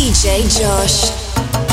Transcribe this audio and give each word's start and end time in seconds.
DJ 0.00 0.48
Josh. 0.48 1.69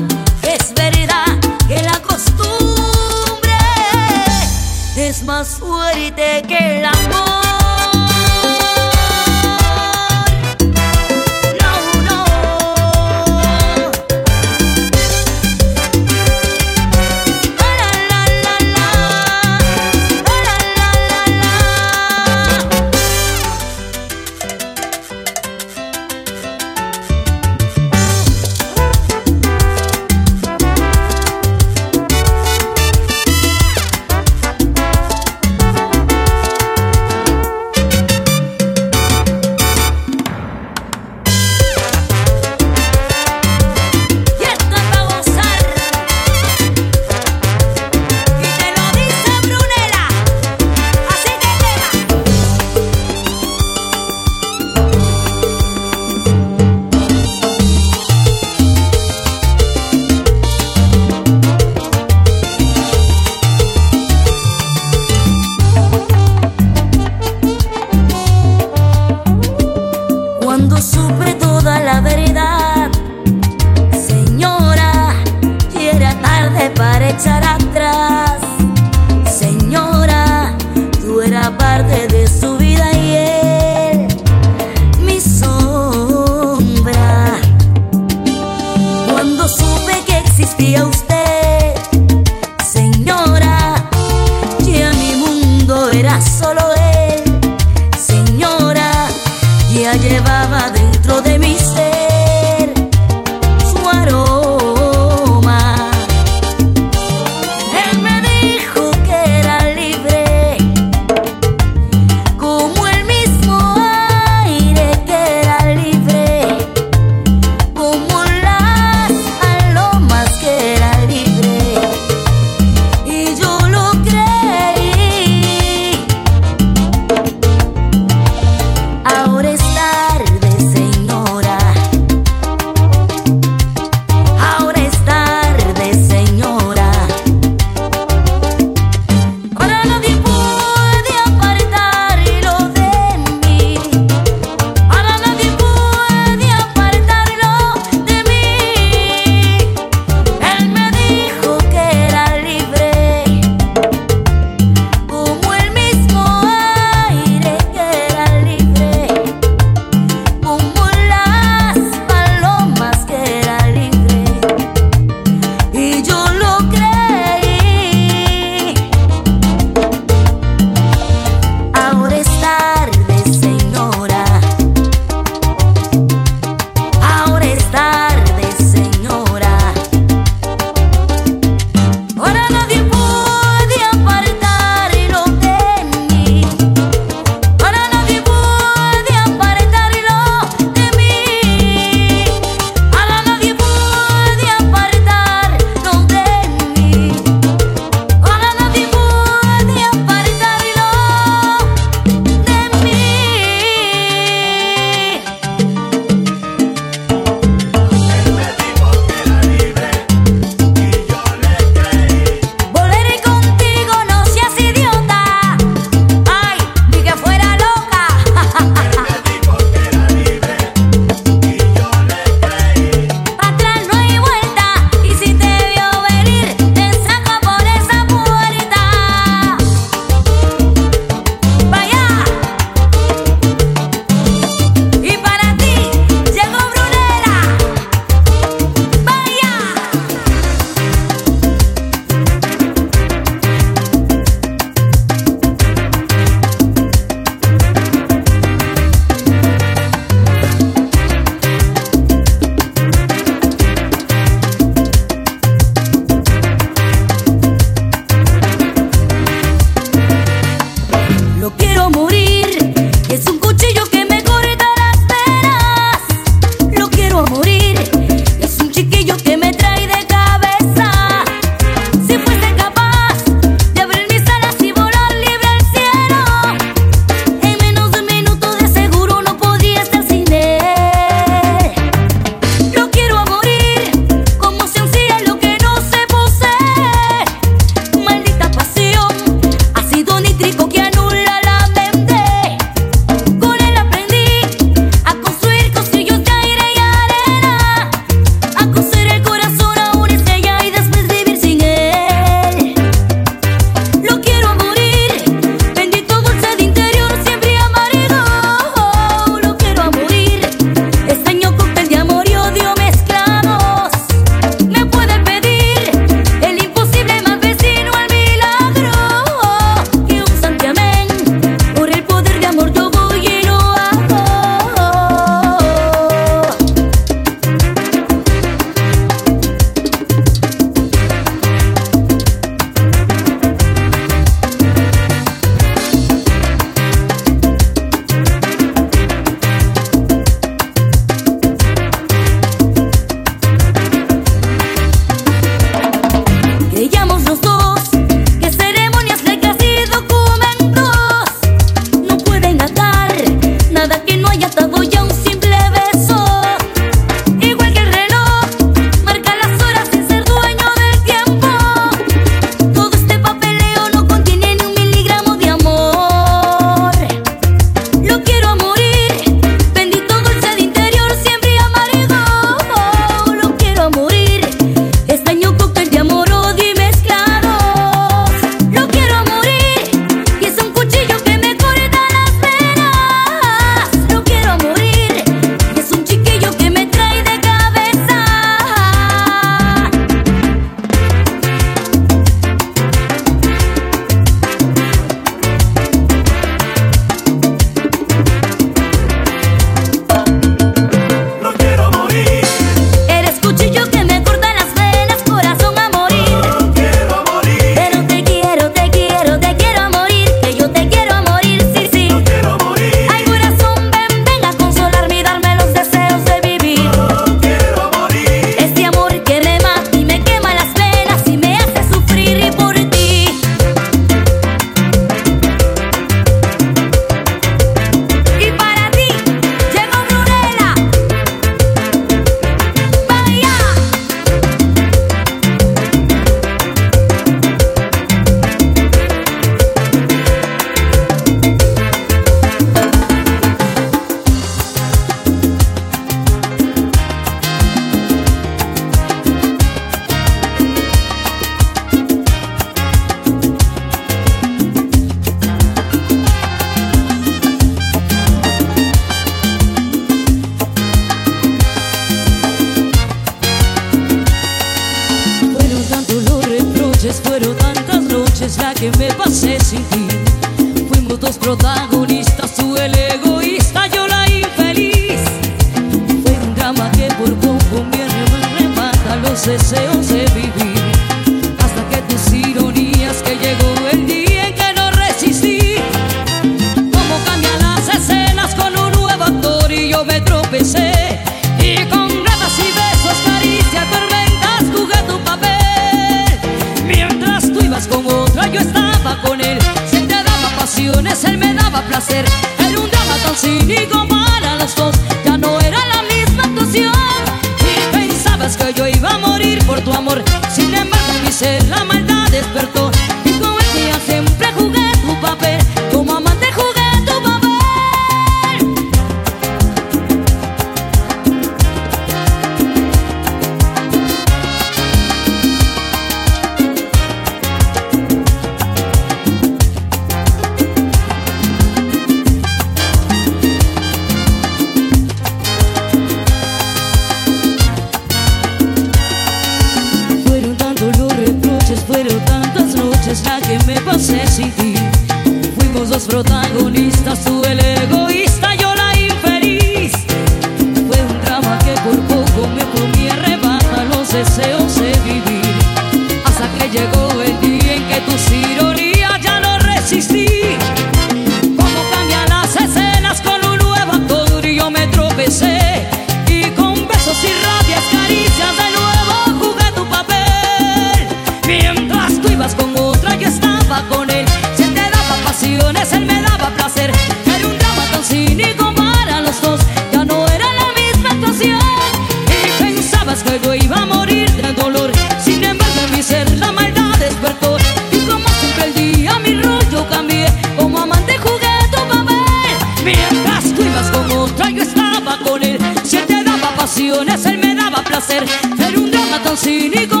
Placer. 598.01 598.25
Era 598.57 598.79
un 598.79 598.91
drama 598.91 599.21
tan 599.23 599.37
cínico 599.37 600.00